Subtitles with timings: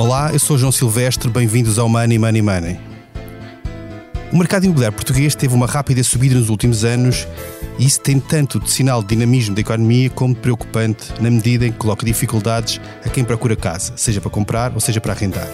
[0.00, 2.80] Olá, eu sou João Silvestre, bem-vindos ao Money Money Money.
[4.32, 7.28] O mercado imobiliário português teve uma rápida subida nos últimos anos
[7.78, 11.66] e isso tem tanto de sinal de dinamismo da economia como de preocupante na medida
[11.66, 15.46] em que coloca dificuldades a quem procura casa, seja para comprar ou seja para arrendar.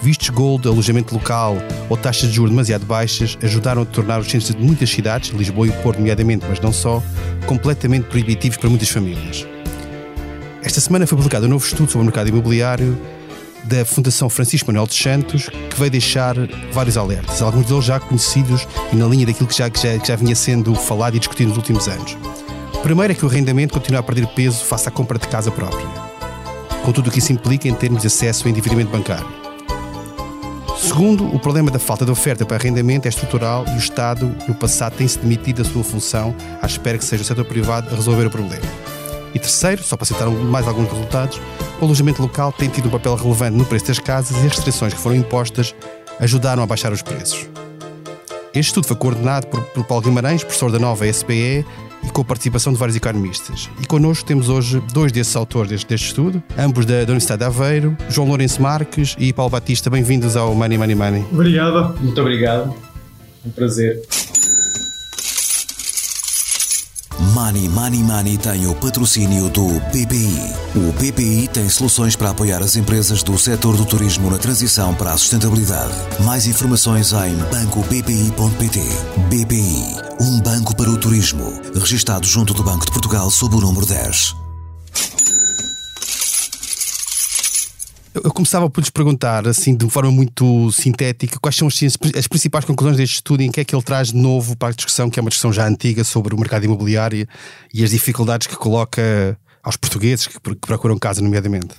[0.00, 1.56] Vistos gold, alojamento local
[1.90, 5.66] ou taxas de juros demasiado baixas ajudaram a tornar os centros de muitas cidades, Lisboa
[5.66, 7.02] e Porto nomeadamente, mas não só,
[7.46, 9.44] completamente proibitivos para muitas famílias.
[10.62, 12.96] Esta semana foi publicado um novo estudo sobre o mercado imobiliário
[13.66, 16.34] da Fundação Francisco Manuel dos Santos, que veio deixar
[16.72, 20.08] vários alertas, alguns deles já conhecidos e na linha daquilo que já, que já, que
[20.08, 22.16] já vinha sendo falado e discutido nos últimos anos.
[22.74, 25.50] O primeiro é que o arrendamento continua a perder peso face à compra de casa
[25.50, 25.86] própria,
[26.84, 29.26] com tudo o que isso implica em termos de acesso ao endividamento bancário.
[30.78, 34.54] Segundo, o problema da falta de oferta para arrendamento é estrutural e o Estado, no
[34.54, 38.26] passado, tem-se demitido da sua função à espera que seja o setor privado a resolver
[38.26, 38.95] o problema.
[39.36, 41.38] E terceiro, só para citar mais alguns resultados,
[41.78, 44.94] o alojamento local tem tido um papel relevante no preço das casas e as restrições
[44.94, 45.74] que foram impostas
[46.18, 47.46] ajudaram a baixar os preços.
[48.54, 51.66] Este estudo foi coordenado por, por Paulo Guimarães, professor da nova SPE,
[52.02, 53.68] e com a participação de vários economistas.
[53.78, 57.44] E connosco temos hoje dois desses autores deste, deste estudo, ambos da, da, Universidade de
[57.44, 59.90] Aveiro, João Lourenço Marques e Paulo Batista.
[59.90, 61.26] Bem-vindos ao Money Money Money.
[61.30, 61.94] Obrigado.
[62.00, 62.74] Muito obrigado.
[63.44, 64.00] Um prazer.
[67.36, 70.54] Money Money Money tem o patrocínio do BPI.
[70.74, 75.12] O BPI tem soluções para apoiar as empresas do setor do turismo na transição para
[75.12, 75.92] a sustentabilidade.
[76.24, 78.80] Mais informações em bancobpi.pt.
[79.28, 83.84] BPI, um banco para o turismo, registado junto do Banco de Portugal sob o número
[83.84, 84.45] 10.
[88.26, 91.80] Eu começava por lhes perguntar, assim, de forma muito sintética, quais são as,
[92.18, 94.70] as, principais conclusões deste estudo e em que é que ele traz de novo para
[94.70, 97.24] a discussão, que é uma discussão já antiga sobre o mercado imobiliário
[97.72, 101.76] e as dificuldades que coloca aos portugueses que, que procuram casa, nomeadamente.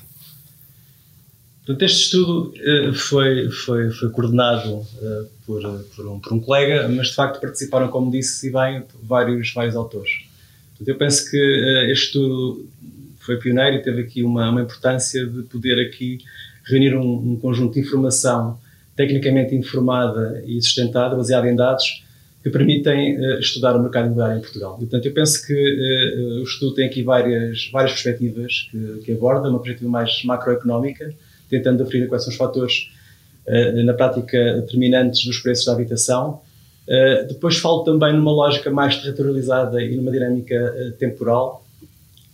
[1.66, 5.62] Portanto, este estudo uh, foi, foi, foi coordenado uh, por,
[5.97, 9.75] por, um, por um colega, mas de facto participaram, como disse, e bem, vários, vários
[9.75, 10.12] autores.
[10.69, 12.69] Portanto, eu penso que uh, este estudo
[13.28, 16.20] foi pioneiro e teve aqui uma, uma importância de poder aqui
[16.64, 18.58] reunir um, um, conjunto de informação
[18.96, 22.04] tecnicamente informada e sustentada, baseada em dados,
[22.42, 24.78] que permitem uh, estudar o mercado imobiliário em Portugal.
[24.78, 29.12] E, portanto, eu penso que uh, o estudo tem aqui várias, várias perspectivas que, que
[29.12, 31.14] aborda, uma perspectiva mais macroeconómica,
[31.50, 32.90] tentando definir quais são os fatores,
[33.46, 36.42] uh, na prática, determinantes dos preços da habitação.
[37.28, 41.66] depois falo também numa lógica mais territorializada e numa dinâmica temporal,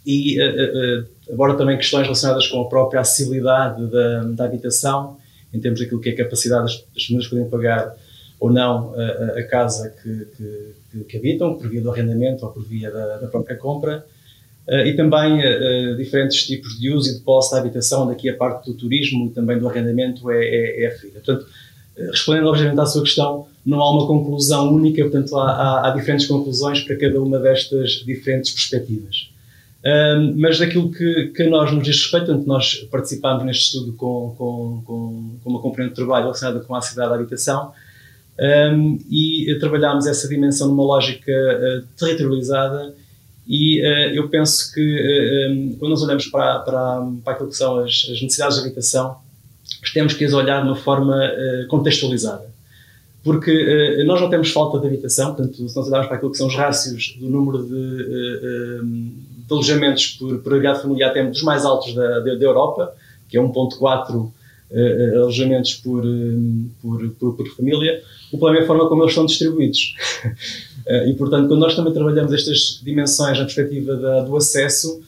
[0.05, 5.17] e uh, uh, aborda também questões relacionadas com a própria acessibilidade da, da habitação,
[5.53, 7.95] em termos daquilo que é a capacidade das, das famílias poderem pagar
[8.39, 10.27] ou não a, a casa que,
[10.91, 14.05] que, que, habitam, por via do arrendamento ou por via da, da própria compra,
[14.85, 15.41] e também
[15.97, 19.29] diferentes tipos de uso e de posse da habitação, daqui a parte do turismo e
[19.29, 21.19] também do arrendamento é, é, é aferida.
[21.19, 21.45] Portanto,
[21.97, 26.27] respondendo obviamente à sua questão, não há uma conclusão única, portanto há, há, há diferentes
[26.27, 29.32] conclusões para cada uma destas diferentes perspectivas.
[29.85, 34.83] Um, mas daquilo que, que nós nos diz respeito, nós participámos neste estudo com, com,
[34.85, 37.73] com, com uma componente de trabalho relacionada com a cidade da habitação
[38.39, 42.95] um, e trabalhámos essa dimensão numa lógica uh, territorializada
[43.45, 47.57] e uh, eu penso que uh, um, quando nós olhamos para, para, para aquilo que
[47.57, 49.17] são as, as necessidades de habitação,
[49.93, 51.19] temos que as olhar de uma forma
[51.67, 52.52] contextualizada
[53.23, 56.37] porque uh, nós não temos falta de habitação, portanto, se nós olharmos para aquilo que
[56.37, 61.43] são os rácios do número de, uh, de alojamentos por, por agregado familiar, temos dos
[61.43, 62.93] mais altos da, da, da Europa,
[63.29, 64.31] que é 1.4 uh,
[65.15, 66.03] alojamentos por,
[66.81, 68.01] por, por, por, família.
[68.31, 69.95] O problema é a forma como eles são distribuídos.
[71.07, 75.01] e, portanto, quando nós também trabalhamos estas dimensões na perspectiva da, do acesso,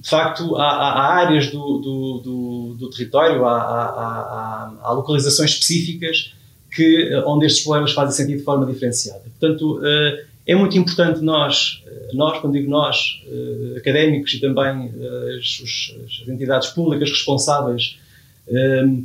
[0.00, 6.32] de facto, há, há áreas do, do, do, do território, há, há, há, localizações específicas
[6.74, 9.22] que, onde estes problemas fazem sentido de forma diferenciada.
[9.38, 14.90] Portanto, eh, é muito importante nós, eh, nós quando digo nós, eh, académicos e também
[15.38, 15.92] as,
[16.22, 17.98] as entidades públicas responsáveis,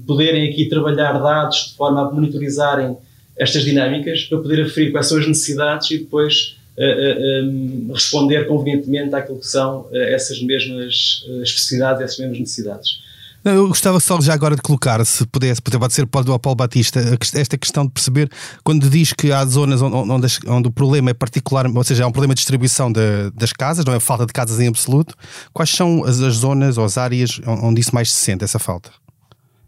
[0.07, 2.97] poderem aqui trabalhar dados de forma a monitorizarem
[3.38, 9.39] estas dinâmicas para poder aferir quais são as necessidades e depois um, responder convenientemente àquilo
[9.39, 13.00] que são eh, essas mesmas eh, especificidades, essas mesmas necessidades.
[13.45, 17.00] Eu gostava só já agora de colocar, se pudesse, pode ser para o Paulo Batista,
[17.36, 18.27] esta questão de perceber
[18.63, 22.07] quando diz que há zonas onde, onde, onde o problema é particular, ou seja, há
[22.07, 25.13] um problema de distribuição de, das casas, não é falta de casas em absoluto.
[25.54, 28.89] Quais são as, as zonas ou as áreas onde isso mais se sente, essa falta?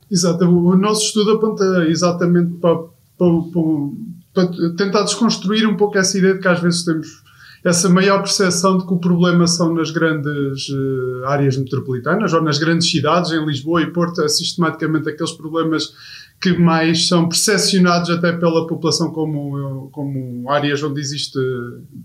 [0.10, 3.62] Exato, o nosso estudo aponta exatamente para, para, para
[4.38, 7.24] para tentar desconstruir um pouco essa ideia de que às vezes temos
[7.64, 12.60] essa maior percepção de que o problema são nas grandes uh, áreas metropolitanas ou nas
[12.60, 15.92] grandes cidades, em Lisboa e Porto, é sistematicamente aqueles problemas
[16.40, 21.40] que mais são percepcionados até pela população como, como áreas onde existe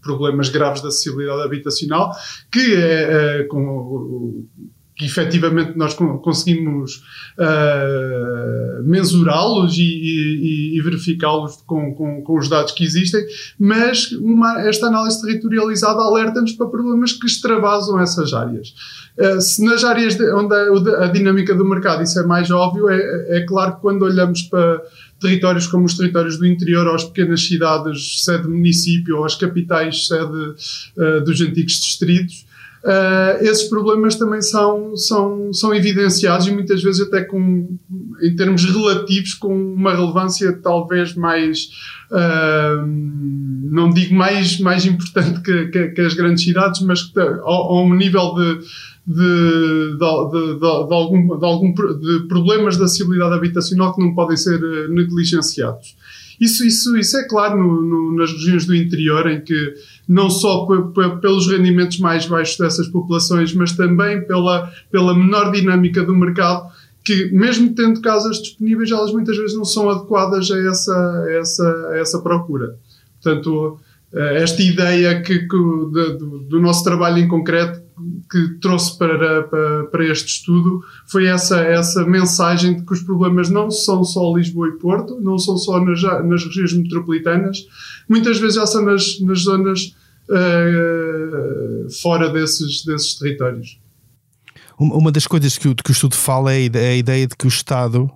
[0.01, 2.11] problemas graves de acessibilidade habitacional,
[2.51, 4.47] que é, é com,
[4.95, 7.03] que efetivamente nós conseguimos
[7.39, 13.25] uh, mensurá-los e, e, e verificá-los com, com, com, os dados que existem,
[13.59, 18.75] mas uma, esta análise territorializada alerta-nos para problemas que extravasam essas áreas.
[19.19, 22.91] Uh, se nas áreas de, onde a, a, dinâmica do mercado isso é mais óbvio,
[22.91, 24.83] é, é claro que quando olhamos para
[25.23, 30.07] territórios como os territórios do interior, ou as pequenas cidades, sede município, ou as capitais,
[30.07, 30.55] sede
[30.97, 32.45] uh, dos antigos distritos,
[32.85, 37.79] Uh, esses problemas também são, são, são evidenciados e muitas vezes até com,
[38.21, 41.69] em termos relativos com uma relevância talvez mais
[42.11, 42.85] uh,
[43.73, 47.95] não digo mais, mais importante que, que, que, as grandes cidades, mas que, ao, ao
[47.95, 48.59] nível de,
[49.07, 54.37] de, de, de, de, algum, de, algum, de problemas de acessibilidade habitacional que não podem
[54.37, 55.97] ser eh, negligenciados.
[56.39, 59.75] Isso, isso, isso é claro no, no, nas regiões do interior, em que
[60.09, 60.67] não só
[61.21, 66.71] pelos rendimentos mais baixos dessas populações, mas também pela, pela menor dinâmica do mercado,
[67.05, 71.89] que mesmo tendo casas disponíveis, elas muitas vezes não são adequadas a essa, a essa,
[71.91, 72.77] a essa procura.
[73.21, 73.79] Portanto,
[74.15, 77.81] esta ideia que, que do, do, nosso trabalho em concreto
[78.31, 83.49] que trouxe para, para, para, este estudo foi essa, essa mensagem de que os problemas
[83.49, 87.67] não são só Lisboa e Porto, não são só nas, nas regiões metropolitanas,
[88.09, 89.95] muitas vezes já são nas, nas zonas
[90.29, 93.79] uh, fora desses, desses territórios.
[94.79, 97.49] Uma das coisas que o, que o estudo fala é a ideia de que o
[97.49, 98.11] Estado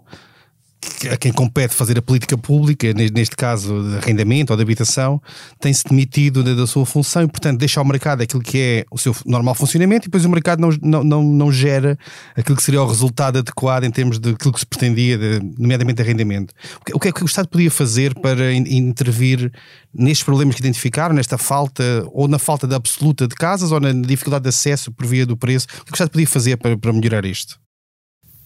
[1.10, 5.20] a quem compete fazer a política pública, neste caso de arrendamento ou de habitação,
[5.60, 9.14] tem-se demitido da sua função e, portanto, deixa ao mercado aquilo que é o seu
[9.24, 11.98] normal funcionamento e depois o mercado não, não, não, não gera
[12.34, 16.00] aquilo que seria o resultado adequado em termos de aquilo que se pretendia, de, nomeadamente
[16.00, 16.54] arrendamento.
[16.92, 19.52] O que é que o Estado podia fazer para intervir
[19.92, 21.82] nestes problemas que identificaram, nesta falta,
[22.12, 25.36] ou na falta de absoluta de casas, ou na dificuldade de acesso por via do
[25.36, 25.66] preço?
[25.80, 27.65] O que é o Estado podia fazer para, para melhorar isto?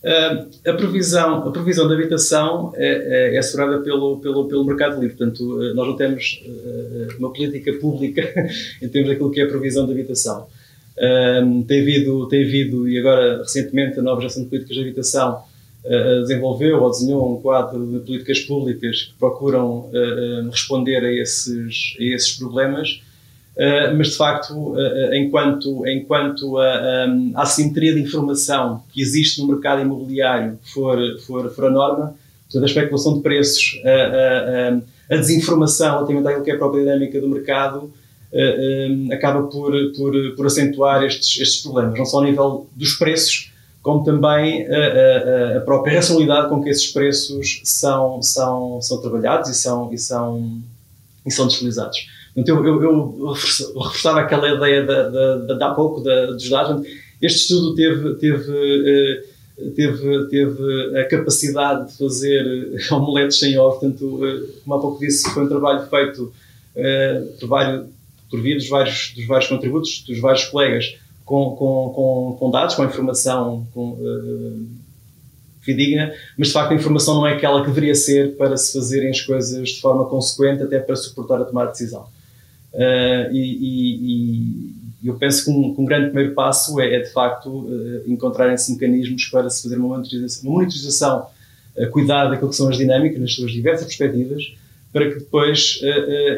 [0.02, 4.98] Uh, a, provisão, a provisão de habitação é, é, é, assegurada pelo, pelo, pelo mercado
[4.98, 8.22] livre, portanto, uh, nós não temos uh, uma política pública
[8.80, 10.46] em termos daquilo que é a provisão de habitação.
[11.68, 15.42] tem, havido, tem havido, e agora recentemente, a nova geração de políticas de habitação
[16.20, 19.90] desenvolveu ou desenhou um quadro de políticas públicas que procuram
[20.50, 23.00] responder a esses, a esses problemas
[23.96, 29.82] mas de facto, uh, enquanto, enquanto a, a, assimetria de informação que existe no mercado
[29.82, 32.14] imobiliário for, for, for a norma,
[32.50, 37.20] toda a especulação de preços, a, a, a desinformação relativamente que é a própria dinâmica
[37.20, 37.92] do mercado,
[38.32, 43.52] uh, acaba por, por, por acentuar estes, estes problemas, não só ao nível dos preços,
[43.82, 49.54] como também a, a, própria racionalidade com que esses preços são, são, são trabalhados e
[49.54, 50.62] são, e são,
[51.26, 51.98] e são deslizados.
[52.40, 56.86] Então eu, eu, reforçava aquela ideia de, de, há pouco da, dos dados.
[57.20, 58.52] Este estudo teve, teve,
[58.88, 59.24] eh,
[59.76, 65.28] teve, teve a capacidade de fazer omeletes sem ovo, portanto, eh, como há pouco disse,
[65.34, 66.32] foi um trabalho feito
[66.74, 67.22] eh,
[68.30, 72.74] por, via dos vários, dos vários contributos, dos vários colegas, com, com, com, com dados,
[72.74, 73.98] com informação com,
[75.60, 79.10] fidedigna, mas de facto a informação não é aquela que deveria ser para se fazerem
[79.10, 82.08] as coisas de forma consequente, até para suportar a tomada de decisão.
[82.72, 87.10] Uh, e, e, eu penso que um, que um, grande primeiro passo é, é de
[87.10, 91.26] facto uh, encontrarem-se mecanismos para se fazer uma monitorização, uma monitorização
[91.76, 94.54] uh, cuidada daquilo que são as dinâmicas nas suas diversas perspectivas,
[94.92, 95.78] para que depois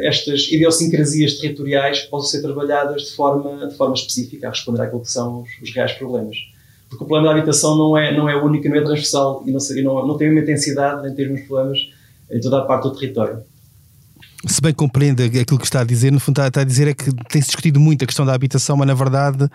[0.03, 5.11] estas idiosincrasias territoriais possam ser trabalhadas de forma, de forma específica a responder àquilo que
[5.11, 6.37] são os, os reais problemas.
[6.87, 9.51] Porque o problema da habitação não é, não é único, não é transversal e
[9.83, 11.79] não, não, tem uma intensidade em termos de problemas
[12.31, 13.43] em toda a parte do território
[14.47, 17.13] se bem compreende aquilo que está a dizer, no fundo está, a dizer é que
[17.29, 19.49] tem-se discutido muito a questão da habitação, mas na verdade,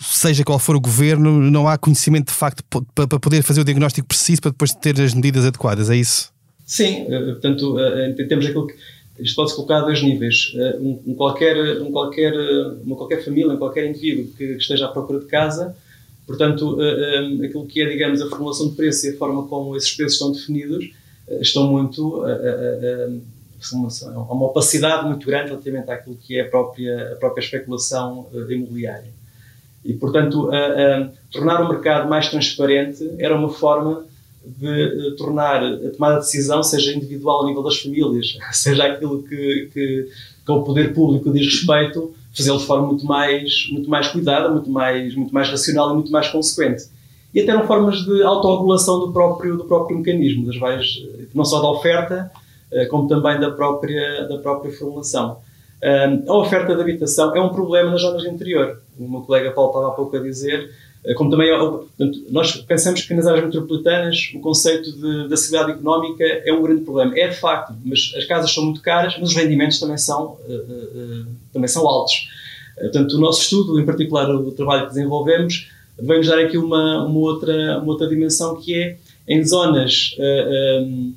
[0.00, 4.08] seja qual for o governo, não há conhecimento de facto para poder fazer o diagnóstico
[4.08, 6.32] preciso para depois ter as medidas adequadas, é isso?
[6.64, 8.74] Sim, eh, portanto, eh, temos aquilo que.
[9.18, 10.52] Isto pode-se colocar a dois níveis.
[10.54, 12.34] Eh, um, qualquer, um qualquer,
[12.84, 15.74] uma qualquer família, um qualquer indivíduo que esteja à procura de casa,
[16.26, 16.76] portanto,
[17.42, 20.32] aquilo que é, digamos, a formulação de preço e a forma como esses preços estão
[20.32, 20.90] definidos,
[21.40, 22.24] estão muito
[23.74, 28.52] há uma opacidade muito grande relativamente àquilo que é a própria, a própria especulação uh,
[28.52, 29.16] imobiliária.
[29.84, 30.50] E, portanto,
[31.30, 34.04] tornar o mercado mais transparente era uma forma
[34.44, 39.70] de tornar a tomada de decisão, seja individual a nível das famílias, seja aquilo que,
[39.72, 40.08] que,
[40.44, 44.70] que o poder público diz respeito, fazê-lo de forma muito mais, muito mais cuidada, muito
[44.70, 46.84] mais, muito mais racional e muito mais consequente.
[47.34, 50.86] E até eram formas de autorregulação do próprio, do próprio mecanismo, das várias,
[51.34, 52.45] não só da oferta, eh,
[52.90, 55.38] como também da própria, da própria formulação.
[56.26, 58.80] A oferta de habitação é um problema nas zonas de interior.
[58.98, 60.70] O meu colega Paulo estava há pouco a dizer,
[61.04, 61.50] eh, como também
[62.30, 66.82] nós pensamos que nas áreas metropolitanas o conceito de, de acessibilidade económica é um grande
[66.82, 67.16] problema.
[67.16, 70.36] É de facto, mas as casas são muito caras, mas os rendimentos também são,
[71.52, 72.28] também são altos.
[72.76, 77.18] Portanto, o nosso estudo, em particular o trabalho que desenvolvemos, vem-nos dar aqui uma, uma,
[77.18, 78.96] outra, uma outra dimensão que é
[79.28, 81.12] em zonas, uh,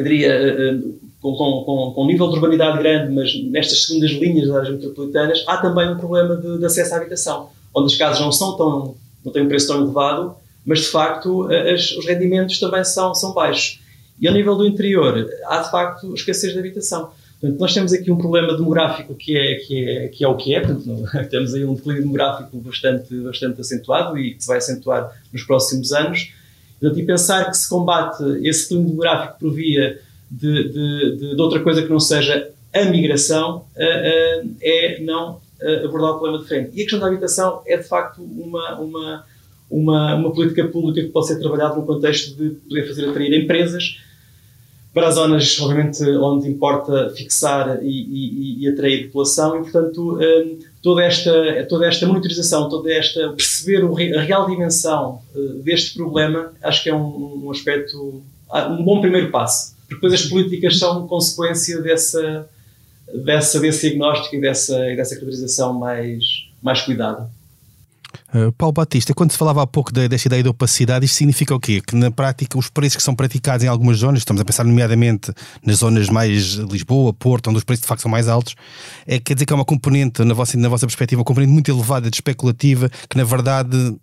[0.00, 4.48] eu diria, uh, com, com, com, um nível de urbanidade grande, mas nestas segundas linhas
[4.48, 8.20] das áreas metropolitanas, há também um problema de, de, acesso à habitação, onde as casas
[8.20, 12.58] não são tão, não têm um preço tão elevado, mas de facto as, os rendimentos
[12.58, 13.80] também são, são baixos.
[14.20, 17.10] E ao nível do interior, há de facto escassez de habitação.
[17.40, 20.54] Portanto, nós temos aqui um problema demográfico que é, que é, que é o que
[20.54, 25.10] é, portanto, temos aí um declínio demográfico bastante, bastante acentuado e que se vai acentuar
[25.32, 26.32] nos próximos anos.
[26.80, 31.60] Portanto, e pensar que se combate esse declínio demográfico por via de, de, de, outra
[31.60, 36.48] coisa que não seja a migração uh, uh, é não uh, abordar o problema de
[36.48, 36.70] frente.
[36.72, 39.24] E a questão da habitação é, de facto, uma, uma,
[39.70, 44.00] uma, uma política pública que pode ser trabalhada no contexto de poder fazer atrair empresas
[44.94, 50.18] para as zonas, obviamente, onde importa fixar e, e, e atrair população e, portanto,
[50.82, 53.84] toda, esta, toda esta monitorização, toda esta perceber
[54.16, 59.00] a real dimensão uh, deste problema, acho que é um, um aspecto, ah, um bom
[59.00, 59.74] primeiro passo.
[59.80, 62.48] Porque depois as políticas são consequência dessa,
[63.24, 66.24] dessa, desse diagnóstico e dessa, dessa caracterização mais,
[66.62, 67.30] mais cuidada.
[68.32, 71.54] Uh, Paulo Batista, quando se falava há pouco de, desta ideia de opacidade, isto significa
[71.54, 71.80] o quê?
[71.84, 75.32] Que na prática os preços que são praticados em algumas zonas, estamos a pensar nomeadamente
[75.64, 78.54] nas zonas mais Lisboa, Porto, onde os preços de facto são mais altos,
[79.06, 81.70] é, quer dizer que é uma componente, na vossa, na vossa perspectiva, uma componente muito
[81.70, 83.96] elevada de especulativa que na verdade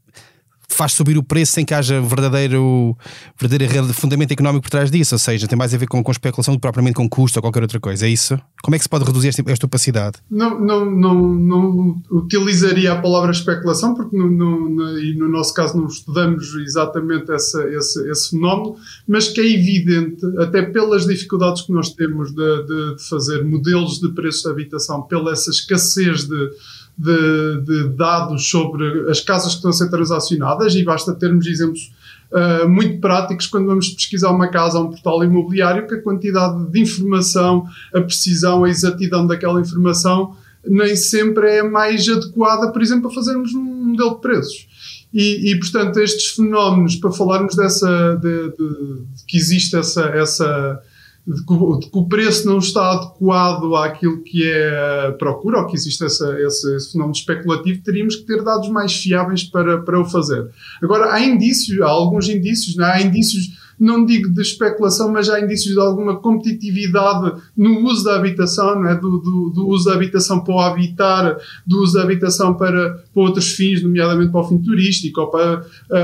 [0.67, 2.95] faz subir o preço sem que haja verdadeiro,
[3.39, 6.53] verdadeiro fundamento económico por trás disso, ou seja, tem mais a ver com, com especulação
[6.53, 8.37] do que propriamente com custo ou qualquer outra coisa, é isso?
[8.61, 10.17] Como é que se pode reduzir esta, esta opacidade?
[10.29, 15.77] Não, não, não, não utilizaria a palavra especulação, porque no, no, e no nosso caso
[15.77, 18.75] não estudamos exatamente essa, esse, esse fenómeno,
[19.07, 23.99] mas que é evidente, até pelas dificuldades que nós temos de, de, de fazer modelos
[23.99, 26.49] de preços de habitação, pela essa escassez de
[26.97, 31.91] de, de, dados sobre as casas que estão a ser transacionadas e basta termos exemplos
[32.31, 36.71] uh, muito práticos quando vamos pesquisar uma casa a um portal imobiliário que a quantidade
[36.71, 40.35] de informação, a precisão, a exatidão daquela informação
[40.65, 44.67] nem sempre é mais adequada, por exemplo, a fazermos um modelo de preços.
[45.13, 50.81] E, e portanto, estes fenómenos, para falarmos dessa, de, de, de que existe essa, essa
[51.27, 56.39] que, o preço não está adequado àquilo que é a procura, ou que existe essa,
[56.39, 60.49] esse, esse, fenómeno especulativo, teríamos que ter dados mais fiáveis para, para o fazer.
[60.81, 62.93] Agora, há indícios, há alguns indícios, não é?
[62.93, 68.15] há indícios não digo de especulação, mas há indícios de alguma competitividade no uso da
[68.15, 68.95] habitação, não é?
[68.95, 73.21] do, do, do uso da habitação para o habitar, do uso da habitação para, para
[73.21, 76.01] outros fins, nomeadamente para o fim turístico ou para a, a,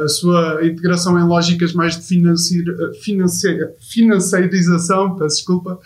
[0.00, 2.02] a, a sua integração em lógicas mais de
[3.00, 5.78] financeira, financeirização, peço desculpa.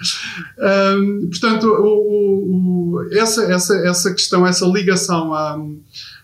[0.58, 5.60] Um, portanto, o, o, essa, essa, essa questão, essa ligação à,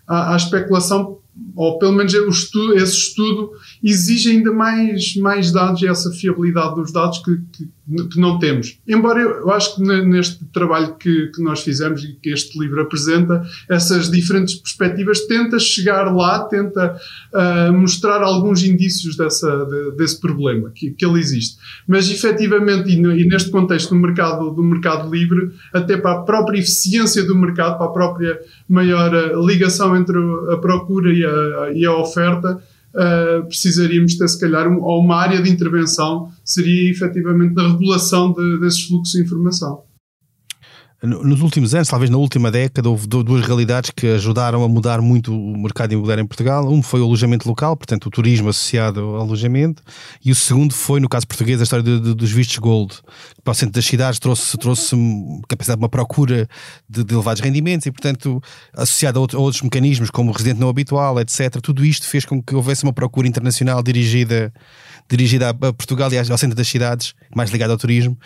[0.06, 1.18] à, à especulação
[1.56, 7.18] ou pelo menos esse estudo exige ainda mais, mais dados e essa fiabilidade dos dados
[7.18, 7.68] que, que,
[8.08, 8.78] que não temos.
[8.86, 13.42] Embora eu, acho que neste trabalho que, que nós fizemos e que este livro apresenta,
[13.70, 16.96] essas diferentes perspectivas, tenta chegar lá, tenta
[17.32, 21.56] uh, mostrar alguns indícios dessa, de, desse problema, que, que ele existe.
[21.86, 26.22] Mas efetivamente, e, no, e neste contexto do mercado, do mercado livre, até para a
[26.22, 30.18] própria eficiência do mercado, para a própria maior uh, ligação entre
[30.52, 32.60] a procura e a, e a oferta,
[32.94, 38.32] uh, precisaríamos ter, se calhar, um, ou uma área de intervenção seria efetivamente na regulação
[38.32, 39.82] de, desses fluxos de informação.
[41.02, 45.30] Nos últimos anos, talvez na última década, houve duas realidades que ajudaram a mudar muito
[45.38, 46.66] o mercado imobiliário em Portugal.
[46.72, 49.82] Um foi o alojamento local, portanto, o turismo associado ao alojamento,
[50.24, 53.42] e o segundo foi, no caso português, a história de, de, dos vistos gold, que
[53.44, 54.96] para o centro das cidades trouxe, trouxe
[55.46, 56.48] capacidade de uma procura
[56.88, 60.58] de, de elevados rendimentos e, portanto, associado a, outro, a, outros mecanismos, como o residente
[60.58, 61.60] não habitual, etc.
[61.62, 64.50] Tudo isto fez com que houvesse uma procura internacional dirigida,
[65.10, 68.18] dirigida a Portugal e ao centro das cidades, mais ligada ao turismo,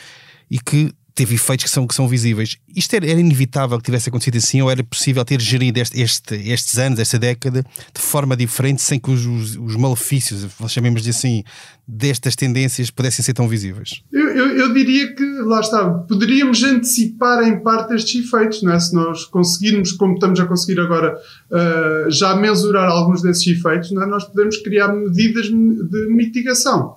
[0.49, 2.57] e que teve efeitos que são, que são visíveis.
[2.75, 6.35] Isto era, era, inevitável que tivesse acontecido assim ou era possível ter gerido este, este,
[6.35, 11.11] estes anos, esta década, de forma diferente, sem que os, os, os malefícios, chamemos de
[11.11, 11.45] assim,
[11.87, 14.03] destas tendências pudessem ser tão visíveis?
[14.11, 18.81] Eu, eu, eu, diria que, lá está, poderíamos antecipar em parte estes efeitos, não é?
[18.81, 21.19] se nós conseguirmos, como estamos a conseguir agora,
[21.51, 24.07] uh, já mensurar alguns desses efeitos, não é?
[24.07, 26.97] nós podemos criar medidas de mitigação.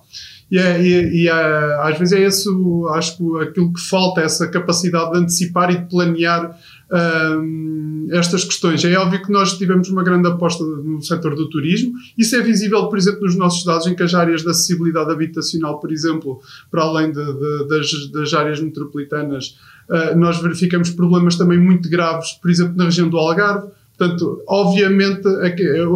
[0.50, 1.32] E, é, e, e é,
[1.82, 2.48] às vezes é esse,
[2.90, 6.56] acho que aquilo que falta, essa capacidade de antecipar e de planear
[6.92, 8.84] um, estas questões.
[8.84, 11.94] É óbvio que nós tivemos uma grande aposta no setor do turismo.
[12.16, 15.80] Isso é visível, por exemplo, nos nossos dados em que as áreas de acessibilidade habitacional,
[15.80, 19.56] por exemplo, para além de, de, das, das, áreas metropolitanas,
[19.88, 25.22] uh, nós verificamos problemas também muito graves, por exemplo, na região do Algarve Portanto, obviamente,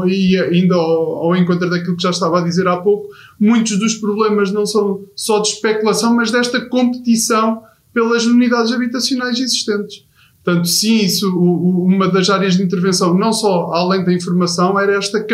[0.06, 3.08] e ainda ao, ao encontro daquilo que já estava a dizer há pouco,
[3.40, 7.62] muitos dos problemas não são só de especulação, mas desta competição
[7.92, 10.04] pelas unidades habitacionais existentes.
[10.44, 15.26] Portanto, sim, isso, uma das áreas de intervenção, não só além da informação, era esta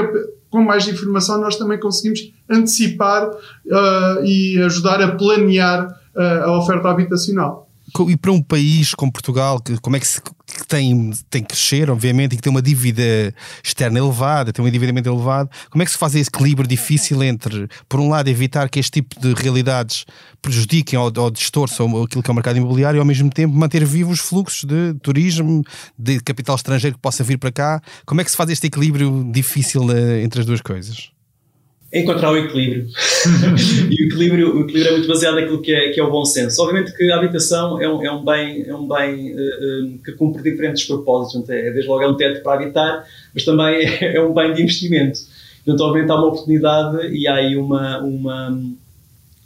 [0.48, 6.88] com mais informação nós também conseguimos antecipar uh, e ajudar a planear uh, a oferta
[6.88, 7.64] habitacional
[8.08, 10.20] e para um país como Portugal, como é que, se,
[10.64, 14.68] que tem, tem que crescer, obviamente, e que tem uma dívida externa elevada, tem um
[14.68, 18.68] endividamento elevado, como é que se faz esse equilíbrio difícil entre, por um lado, evitar
[18.68, 20.04] que este tipo de realidades
[20.40, 23.84] prejudiquem ou, ou distorçam aquilo que é o mercado imobiliário e, ao mesmo tempo, manter
[23.84, 25.62] vivos os fluxos de turismo,
[25.98, 27.82] de capital estrangeiro que possa vir para cá?
[28.06, 31.13] Como é que se faz este equilíbrio difícil uh, entre as duas coisas?
[31.94, 32.86] Encontrar o equilíbrio.
[33.90, 36.24] e o equilíbrio, o equilíbrio é muito baseado naquilo que é, que é o bom
[36.24, 36.60] senso.
[36.62, 40.12] Obviamente que a habitação é um, é um bem, é um bem uh, uh, que
[40.12, 41.48] cumpre diferentes propósitos.
[41.48, 44.62] É, desde logo é um teto para habitar, mas também é, é um bem de
[44.62, 45.20] investimento.
[45.64, 48.60] Portanto, obviamente há uma oportunidade e há aí uma, uma,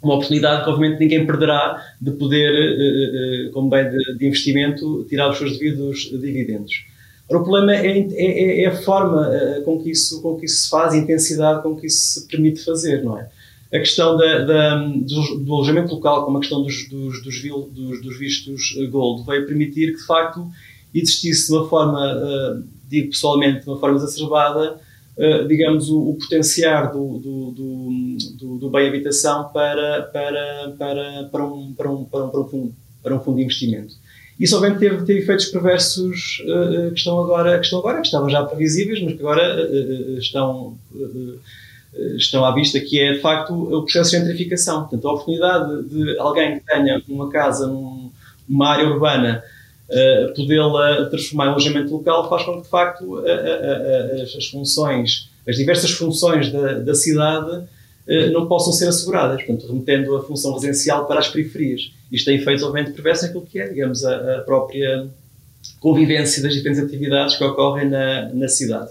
[0.03, 5.29] uma oportunidade que obviamente ninguém perderá de poder, uh, como bem de, de investimento, tirar
[5.31, 6.87] os seus devidos dividendos.
[7.29, 10.63] O problema é, é, é, é, a forma uh, com, que isso, com que isso
[10.63, 13.29] se faz, a intensidade com que isso se permite fazer, não é?
[13.71, 18.19] A questão da, da, do, alojamento local, como a questão dos, dos, dos, dos, dos
[18.19, 20.49] vistos Gold, veio permitir que, de facto,
[20.95, 24.81] existisse de uma forma, uh, digo pessoalmente, de uma forma exacerbada,
[25.49, 31.75] digamos, o, o potenciar do, do, do, do, bem habitação para, para, para, para, um,
[31.75, 33.97] para, um, para, um, para um fundo de investimento.
[34.39, 38.31] Isso obviamente teve, teve efeitos perversos uh, que, estão agora, que estão agora, que estavam
[38.31, 41.41] já previsíveis, mas que agora uh, estão, uh,
[42.17, 44.83] estão à vista, que é de facto o processo de gentrificação.
[44.83, 48.11] Portanto, a oportunidade de alguém que tenha uma casa num,
[48.49, 49.43] numa área urbana
[50.37, 53.25] podê-la transformar em alojamento local faz com que de facto
[54.37, 57.65] as, funções, as diversas funções da, da cidade
[58.33, 61.93] não possam ser asseguradas, portanto, remetendo a função residencial para as periferias.
[62.11, 65.07] Isto tem efeitos, obviamente, perversos naquilo que é, digamos, a, a, própria
[65.79, 68.91] convivência das diferentes atividades que ocorrem na, na cidade.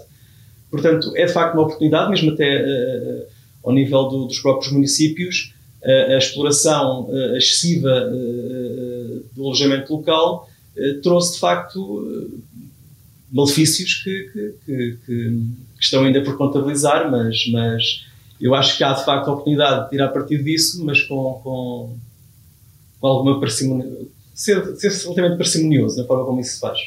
[0.70, 3.26] Portanto, é de facto uma oportunidade, mesmo até uh,
[3.64, 5.52] ao nível do, dos próprios municípios,
[5.82, 8.12] uh, a exploração uh, excessiva
[9.34, 10.48] do alojamento local
[11.02, 12.30] trouxe de facto
[13.32, 15.42] malefícios que, que, que, que,
[15.80, 18.04] estão ainda por contabilizar, mas, mas
[18.40, 21.96] eu acho que há de facto a oportunidade de tirar partido disso, mas com, com
[23.00, 23.86] com alguma parcimonia,
[24.34, 26.78] ser, ser relativamente parcimonioso na forma como isso se faz.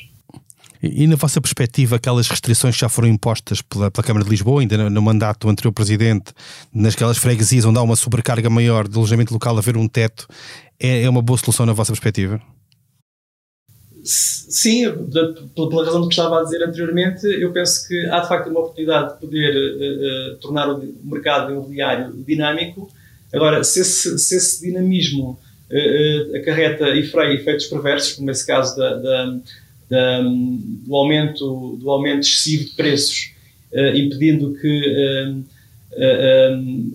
[0.84, 4.62] E, na vossa perspectiva, aquelas restrições que já foram impostas pela, pela Câmara de Lisboa,
[4.62, 6.34] ainda no, no, mandato do anterior presidente,
[6.74, 10.28] nasquelas freguesias onde há uma sobrecarga maior de alojamento local, haver um teto,
[10.80, 12.42] é, é uma boa solução na vossa perspectiva?
[14.04, 14.92] Sim,
[15.56, 19.14] pela razão que estava a dizer anteriormente, eu penso que há de facto uma oportunidade
[19.14, 22.92] de poder uh, tornar o mercado imobiliário dinâmico.
[23.32, 28.76] Agora, se esse, se esse dinamismo uh, acarreta e freia efeitos perversos, como esse caso
[28.76, 29.26] da, da,
[29.90, 33.32] da, do, aumento, do aumento excessivo de preços,
[33.96, 35.44] impedindo que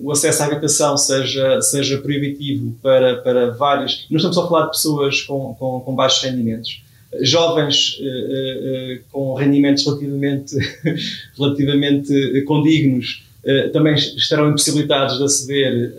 [0.02, 4.06] o acesso à habitação seja, seja proibitivo para, para vários.
[4.10, 6.84] Não estamos só a falar de pessoas com, com, com baixos rendimentos.
[7.22, 7.98] Jovens
[9.10, 10.56] com rendimentos relativamente,
[11.38, 15.94] relativamente condignos eh, também estarão impossibilitados de aceder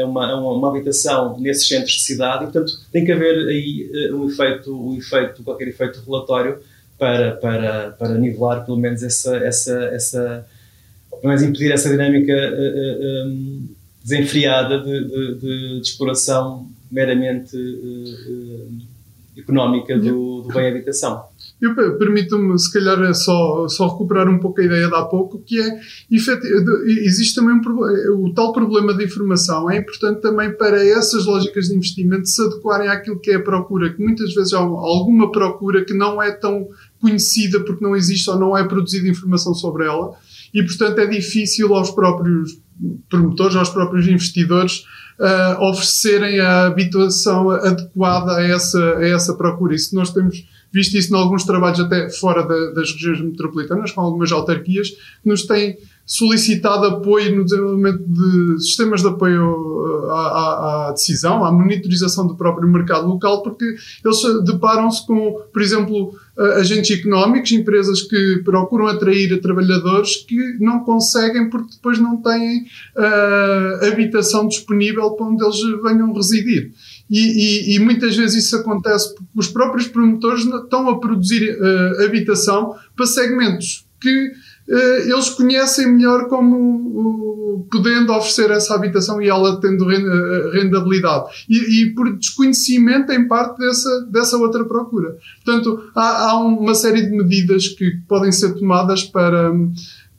[0.00, 2.44] a, uma, a, uma, habitação nesses centros de cidade.
[2.44, 6.60] E, portanto, tem que haver aí eh, um efeito, um efeito qualquer efeito relatório
[6.96, 10.46] para, para, para nivelar pelo menos essa, essa, essa
[11.10, 12.32] pelo menos impedir essa dinâmica
[14.04, 17.56] desenfreada de, de, de, de, exploração meramente
[19.36, 21.24] económica do, do bem habitação.
[21.60, 25.38] Eu permito-me, se calhar, é só, só recuperar um pouco a ideia de há pouco,
[25.38, 29.70] que é, existe também um, o tal problema de informação.
[29.70, 33.92] É importante também para essas lógicas de investimento se adequarem àquilo que é a procura,
[33.92, 36.68] que muitas vezes há alguma procura que não é tão
[37.00, 40.12] conhecida porque não existe ou não é produzida informação sobre ela,
[40.52, 42.58] e portanto é difícil aos próprios
[43.08, 44.84] promotores, aos próprios investidores,
[45.18, 49.76] uh, oferecerem a habitação adequada a essa, a essa procura.
[49.78, 54.00] Se nós temos visto isso em alguns trabalhos até fora da, das regiões metropolitanas, com
[54.00, 60.88] algumas autarquias, que nos têm solicitado apoio no desenvolvimento de sistemas de apoio à, à,
[60.88, 63.64] à, decisão, à monitorização do próprio mercado local, porque
[64.04, 66.14] eles deparam-se com, por exemplo,
[66.56, 72.66] agentes económicos, empresas que procuram atrair trabalhadores que não conseguem porque depois não têm
[72.96, 76.72] uh, habitação disponível para onde eles venham residir.
[77.08, 77.18] E,
[77.72, 82.74] e, e, muitas vezes isso acontece porque os próprios promotores estão a produzir uh, habitação
[82.96, 84.32] para segmentos que
[84.66, 89.86] eles conhecem melhor como podendo oferecer essa habitação e ela tendo
[90.52, 91.44] rendabilidade.
[91.48, 95.16] E, e, por desconhecimento, em parte, dessa, dessa outra procura.
[95.44, 99.52] Portanto, há, há uma série de medidas que podem ser tomadas para.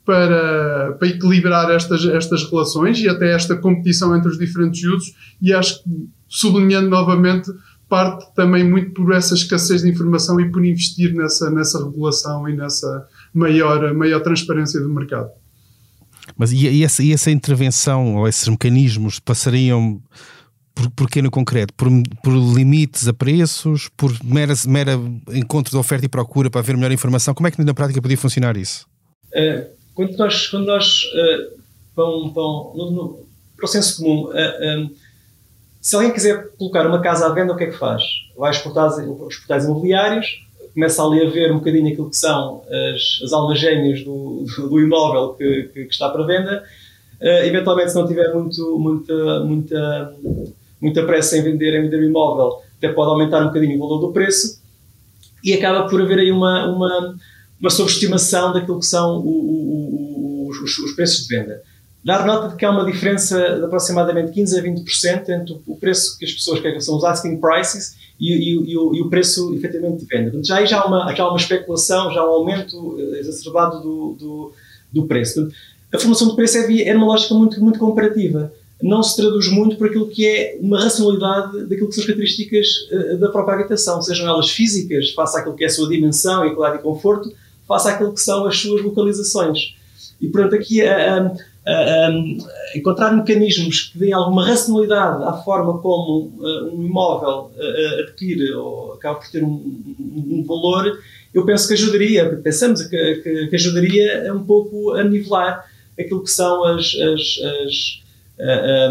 [0.04, 5.52] Para, para, equilibrar estas, estas relações e até esta competição entre os diferentes usos, e
[5.52, 5.90] acho que
[6.28, 7.50] sublinhando novamente,
[7.88, 12.54] parte também muito por essa escassez de informação e por investir nessa, nessa regulação e
[12.54, 13.04] nessa
[13.36, 15.30] maior, maior transparência do mercado.
[16.36, 20.00] Mas e, e, essa, e essa intervenção ou esses mecanismos passariam
[20.74, 21.72] por, por que no concreto?
[21.74, 21.88] Por,
[22.22, 23.88] por limites a preços?
[23.96, 24.92] Por mera, mera
[25.32, 27.34] encontro de oferta e procura para haver melhor informação?
[27.34, 28.86] Como é que na prática podia funcionar isso?
[29.28, 31.60] Uh, quando nós, quando nós uh,
[31.94, 34.90] vão, vão no, no, para o senso comum, uh,
[35.80, 38.02] se alguém quiser colocar uma casa à venda, o que é que faz?
[38.36, 40.26] Vai aos portais, aos portais imobiliários,
[40.76, 42.62] começa ali a ver um bocadinho aquilo que são
[42.94, 46.62] as, as almas gêmeas do, do, imóvel que, que, que, está para venda.
[47.18, 50.14] Uh, eventualmente, se não tiver muito, muita, muita,
[50.78, 54.00] muita pressa em vender, em vender o imóvel, até pode aumentar um bocadinho o valor
[54.00, 54.60] do preço
[55.42, 57.16] e acaba por haver aí uma, uma,
[57.58, 61.62] uma sobreestimação daquilo que são o, o, o, os, os preços de venda
[62.06, 66.16] dar nota de que há uma diferença de aproximadamente 15 a 20% entre o preço
[66.16, 69.52] que as pessoas querem, são os asking prices, e, e, e, o, e o, preço
[69.56, 70.30] efetivamente de venda.
[70.30, 73.18] Portanto, já aí já há uma, já há uma especulação, já há um aumento eh,
[73.18, 74.52] exacerbado do, do,
[74.92, 75.50] do preço.
[75.92, 78.52] A formação de preço é, é uma lógica muito, muito comparativa.
[78.80, 82.66] Não se traduz muito por aquilo que é uma racionalidade daquilo que são as características
[82.92, 86.78] uh, da própria habitação, sejam elas físicas, face àquilo que é a sua dimensão, equidade
[86.78, 87.32] e conforto,
[87.66, 89.74] face àquilo que são as suas localizações.
[90.20, 91.32] E, portanto, aqui a,
[91.66, 98.52] uh, encontrar mecanismos que deem alguma racionalidade à forma como uh, um imóvel uh, adquire
[98.52, 100.98] ou acaba por ter um, um, valor,
[101.34, 105.66] eu penso que ajudaria, pensamos que, que, que, ajudaria um pouco a nivelar
[105.98, 108.02] aquilo que são as, as, as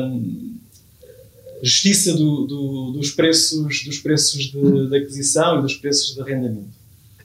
[0.01, 0.55] um,
[1.63, 6.75] justiça do, do, dos preços, dos preços de, de, aquisição e dos preços de arrendamento.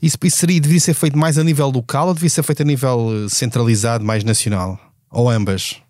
[0.01, 2.65] Isso, isso seria, deveria ser feito mais a nível local ou deveria ser feito a
[2.65, 4.90] nível centralizado, mais nacional?
[5.13, 5.83] Ou ambas?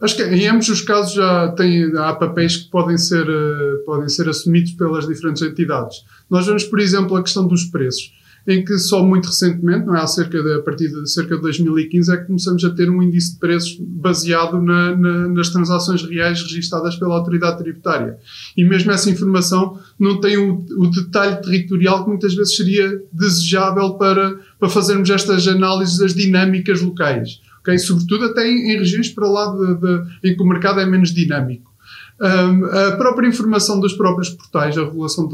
[0.00, 4.08] Acho que em ambos os casos já tem, há papéis que podem ser, uh, podem
[4.08, 6.04] ser assumidos pelas diferentes entidades.
[6.28, 8.12] Nós vemos, por exemplo, a questão dos preços,
[8.46, 11.40] em que só muito recentemente, não é, há cerca de, a partir de cerca de
[11.40, 16.02] 2015, é que começamos a ter um índice de preços baseado na, na, nas transações
[16.02, 18.18] reais registadas pela autoridade tributária.
[18.54, 23.94] E mesmo essa informação não tem o, o detalhe territorial que muitas vezes seria desejável
[23.94, 27.78] para, para fazermos estas análises das dinâmicas locais okay?
[27.78, 31.12] sobretudo até em, em regiões para lá de, de, em que o mercado é menos
[31.12, 31.74] dinâmico.
[32.20, 35.28] Um, a própria informação dos próprios portais, a regulação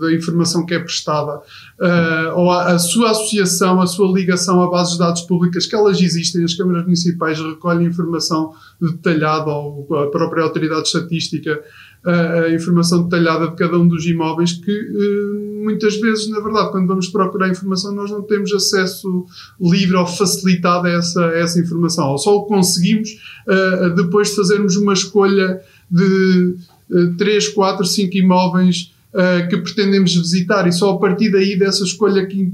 [0.00, 4.68] da informação que é prestada, uh, ou a, a, sua associação, a sua ligação a
[4.68, 10.10] bases de dados públicas, que elas existem, as câmaras municipais recolhem informação detalhada, ou a
[10.10, 11.62] própria autoridade estatística
[12.04, 16.70] a, a, informação detalhada de cada um dos imóveis que uh, muitas vezes, na verdade,
[16.70, 19.26] quando vamos procurar informação, nós não temos acesso
[19.60, 22.08] livre ou facilitado a essa, a essa informação.
[22.08, 23.10] Ou só o conseguimos
[23.46, 26.54] uh, depois de fazermos uma escolha de
[26.90, 31.84] uh, 3, 4, 5 imóveis uh, que pretendemos visitar e só a partir daí dessa
[31.84, 32.52] escolha que,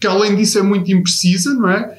[0.00, 1.98] que além disso é muito imprecisa, não é?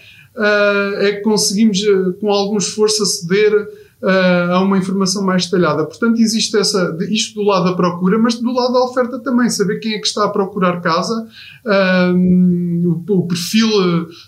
[1.00, 1.80] é que conseguimos
[2.22, 3.68] com algum esforço aceder
[4.02, 5.86] uh, a uma informação mais detalhada.
[5.86, 9.80] Portanto, existe essa, isto do lado da procura, mas do lado da oferta também, saber
[9.80, 11.28] quem é que está a procurar casa,
[11.66, 13.70] uh, o, o, perfil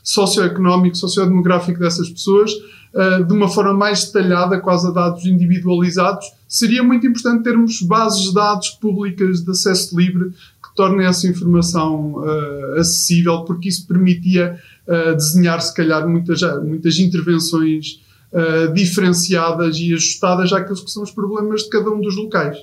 [0.04, 6.26] socioeconómico, sociodemográfico dessas pessoas, uh, de uma forma mais detalhada, quase a dados individualizados.
[6.48, 10.32] Seria muito importante termos bases de dados públicas de acesso livre
[10.64, 14.60] que que torne essa informação uh, acessível, porque isso permitia
[15.16, 18.00] desenhar, se calhar, muitas, muitas intervenções
[18.32, 22.58] uh, diferenciadas e ajustadas àqueles que são os problemas de cada um dos locais.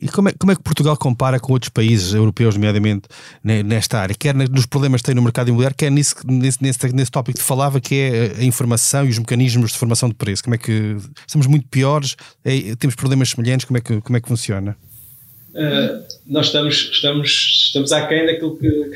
[0.00, 3.08] E como é, como é que Portugal compara com outros países europeus, nomeadamente
[3.44, 4.16] nesta área?
[4.18, 7.44] Quer nos problemas que tem no mercado imobiliário, quer nesse, nesse, nesse, nesse tópico que
[7.44, 10.42] falava, que é a informação e os mecanismos de formação de preço.
[10.42, 12.16] Como é que estamos muito piores?
[12.44, 13.64] É, temos problemas semelhantes?
[13.64, 14.76] Como é que, como é que funciona?
[15.50, 17.28] Uh, nós estamos, estamos,
[17.68, 18.90] estamos aquém daquilo que,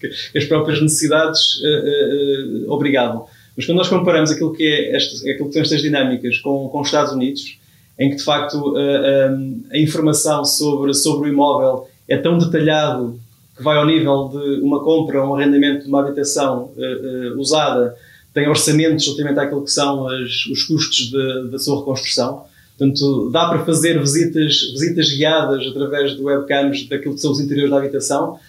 [0.32, 3.26] que as próprias necessidades uh, uh, obrigavam.
[3.56, 6.80] Mas quando nós comparamos aquilo que, é este, aquilo que são estas dinâmicas com, com
[6.80, 7.58] os Estados Unidos,
[7.98, 13.18] em que de facto a, a informação sobre, sobre o imóvel é tão detalhado
[13.56, 16.72] que vai ao nível de uma compra, um arrendamento de uma habitação
[17.36, 17.94] usada,
[18.32, 21.12] tem orçamentos relativamente àquilo que são as, os custos
[21.50, 22.44] da sua reconstrução.
[22.76, 27.70] Portanto, dá para fazer visitas, visitas guiadas através de webcams daquilo que são os interiores
[27.70, 28.40] da habitação.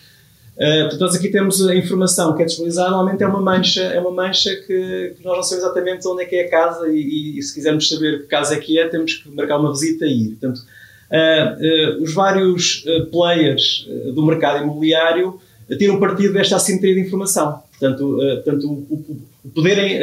[0.56, 4.00] Uh, portanto, nós aqui temos a informação que é disponibilizada, normalmente é uma mancha, é
[4.00, 7.38] uma mancha que, que, nós não sabemos exatamente onde é que é a casa e,
[7.38, 10.28] e, se quisermos saber que casa é que é, temos que marcar uma visita e
[10.28, 10.30] ir.
[10.36, 15.40] Portanto, uh, uh, os vários players do mercado imobiliário
[15.78, 17.62] tiram partido desta assimetria de informação.
[17.78, 20.00] Portanto, portanto o, o, o poderem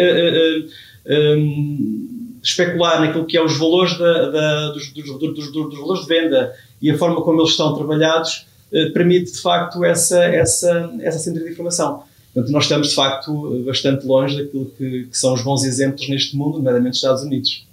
[2.42, 6.52] especular naquilo que é os valores da, da, dos, dos, dos, dos, valores de venda
[6.80, 8.51] e a forma como eles estão trabalhados eh,
[8.92, 12.04] permite de facto essa, essa, essa centro de informação.
[12.32, 16.36] Portanto, nós estamos de facto bastante longe daquilo que, que são os bons exemplos neste
[16.36, 17.66] mundo, nomeadamente nos Estados Unidos.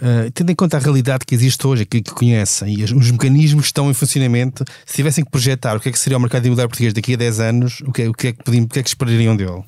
[0.00, 3.62] Uh, tendo em conta a realidade que existe hoje, que, que conhecem, e os mecanismos
[3.62, 6.46] que estão em funcionamento, se tivessem que projetar o que é que seria o mercado
[6.46, 8.78] imobiliário português daqui a 10 anos, o que é, o que, é que, o que,
[8.78, 9.64] é que esperariam dele?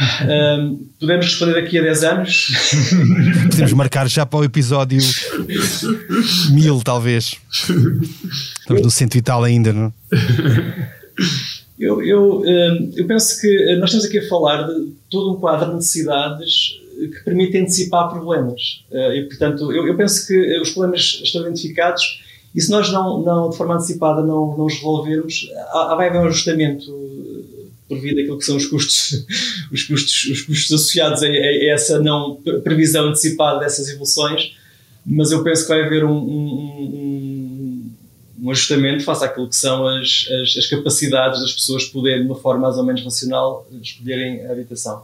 [0.00, 2.52] Um, podemos responder daqui a 10 anos.
[3.50, 5.00] Podemos marcar já para o episódio
[6.50, 7.34] 1000, talvez.
[8.60, 9.92] Estamos no cento e tal ainda, não?
[11.78, 12.42] Eu, eu,
[12.96, 17.24] eu penso que nós estamos aqui a falar de todo um quadro de necessidades que
[17.24, 18.84] permite antecipar problemas.
[18.92, 22.20] Ah, e, portanto, eu, eu penso que os problemas estão identificados
[22.54, 26.20] e se nós não, não de forma antecipada não, não os resolvermos, há, vai haver
[26.20, 26.90] um ajustamento
[27.96, 29.26] devido àquilo que são os custos,
[29.72, 34.54] os custos, os custos associados a, a, essa não previsão antecipada dessas evoluções,
[35.04, 37.90] mas eu penso que vai haver um, um,
[38.42, 42.38] um ajustamento face àquilo que são as, as, as, capacidades das pessoas poderem, de uma
[42.38, 45.02] forma mais ou menos racional, escolherem a habitação.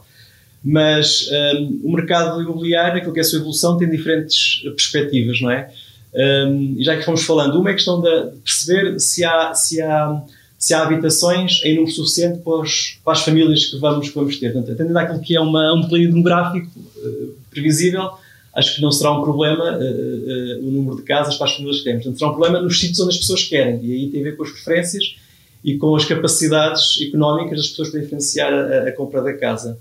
[0.63, 5.51] Mas um, o mercado imobiliário, aquilo que é a sua evolução, tem diferentes perspectivas, não
[5.51, 5.71] é?
[6.13, 9.81] Um, e já que fomos falando, uma é a questão de perceber se há, se
[9.81, 10.23] há
[10.57, 14.37] se há habitações em número suficiente para, os, para as famílias que vamos, que vamos
[14.37, 14.51] ter.
[14.51, 18.11] Portanto, atendendo àquilo que é uma, um declínio demográfico uh, previsível,
[18.55, 21.77] acho que não será um problema uh, uh, o número de casas para as famílias
[21.77, 22.03] que temos.
[22.03, 23.79] Portanto, será um problema nos sítios onde as pessoas querem.
[23.83, 25.15] E aí tem a ver com as preferências
[25.63, 29.77] e com as capacidades económicas das pessoas para influenciar a, a compra da casa.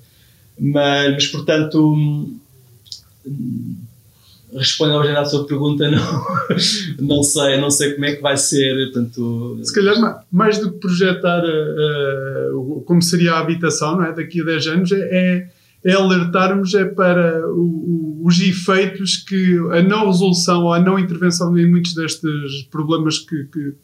[0.59, 2.29] Mas, mas portanto,
[4.53, 6.25] hum, respondendo à sua pergunta, não,
[7.01, 8.93] não sei, não sei como é que vai ser.
[8.93, 14.13] Portanto, Se calhar, mais do que projetar uh, como seria a habitação não é?
[14.13, 15.49] daqui a 10 anos, é, é,
[15.85, 20.99] é alertarmos é para o, o, os efeitos que a não resolução ou a não
[20.99, 23.75] intervenção em muitos destes problemas que, que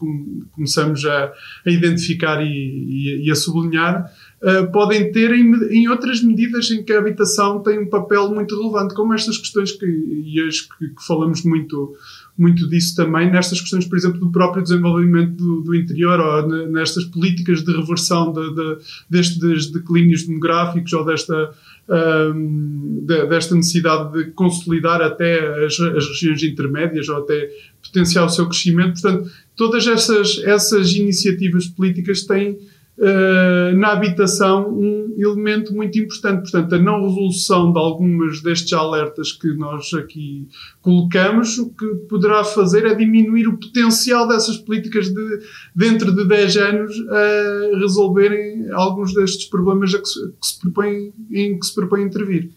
[0.52, 1.32] começamos a,
[1.66, 4.10] a identificar e, e, e a sublinhar
[4.42, 8.58] uh, podem ter em, em, outras medidas em que a habitação tem um papel muito
[8.60, 11.94] relevante, como estas questões que, e as que, que falamos muito,
[12.36, 17.04] muito disso também, nestas questões, por exemplo, do próprio desenvolvimento do, do interior, ou nestas
[17.04, 18.78] políticas de reversão de, de,
[19.08, 21.50] destes declínios demográficos ou desta.
[21.88, 27.50] Um, de, desta necessidade de consolidar até as, as, regiões intermédias ou até
[27.82, 29.02] potenciar o seu crescimento.
[29.02, 32.56] Portanto, todas essas, essas iniciativas políticas têm
[33.02, 36.42] uh, na habitação um elemento muito importante.
[36.42, 40.48] Portanto, a não resolução de algumas destes alertas que nós aqui
[40.80, 45.38] colocamos, o que poderá fazer é diminuir o potencial dessas políticas de,
[45.74, 51.12] dentro de 10 anos, a resolverem alguns destes problemas a que se, que se propõe,
[51.30, 52.50] em que se propõe intervir.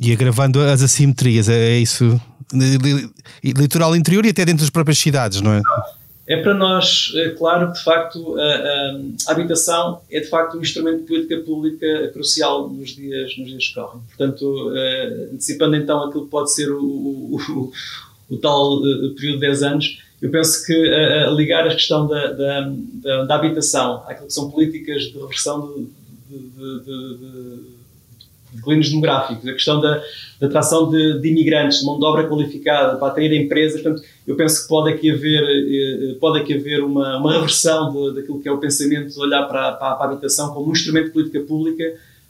[0.00, 2.20] E agravando as assimetrias, é, é isso?
[3.42, 5.62] Litoral interior e até dentro das próprias cidades, não é?
[6.26, 10.62] É para nós, é claro, de facto, a, a, a, habitação é de facto um
[10.62, 14.00] instrumento de política pública crucial nos dias, nos dias que correm.
[14.08, 17.72] Portanto, uh, antecipando então aquilo que pode ser o, o, o,
[18.30, 22.32] o tal uh, período de 10 anos, eu penso que a, ligar a questão da,
[22.32, 25.86] da, da, da, habitação àquilo que são políticas de reversão
[26.26, 27.60] de, de, de,
[28.52, 30.02] declínios demográficos, a questão da,
[30.40, 33.82] da atração de, de, imigrantes, de mão de obra qualificada para atrair empresas.
[33.82, 38.20] Portanto, eu penso que pode aqui haver, eh, pode aqui haver uma, uma reversão de,
[38.20, 41.06] daquilo que é o pensamento de olhar para, para, para a habitação como um instrumento
[41.06, 41.84] de política pública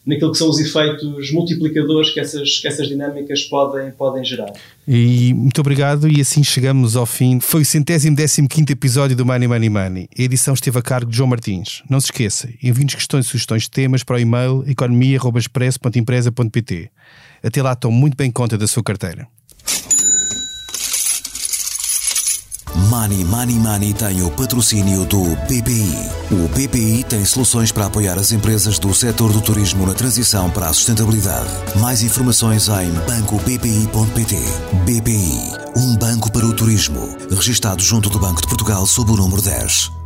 [0.06, 4.52] naquilo que são os efeitos multiplicadores que essas, que essas dinâmicas podem, podem gerar.
[4.86, 7.40] E muito obrigado, e assim chegamos ao fim.
[7.40, 10.08] Foi o centésimo décimo quinto episódio do Money Money Money.
[10.16, 11.82] A edição esteve a cargo de João Martins.
[11.88, 16.90] Não se esqueça, envie-nos questões e sugestões de temas para o e-mail economia.expresso.empresa.pt.
[17.42, 19.26] Até lá, tome muito bem conta da sua carteira.
[22.74, 26.10] Money Money Money tem o patrocínio do BPI.
[26.32, 30.68] O BPI tem soluções para apoiar as empresas do setor do turismo na transição para
[30.68, 31.50] a sustentabilidade.
[31.80, 34.36] Mais informações em bancobpi.pt.
[34.84, 39.40] BPI, um banco para o turismo, registado junto do Banco de Portugal sob o número
[39.40, 40.03] 10.